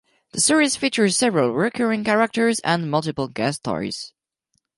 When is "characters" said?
2.03-2.59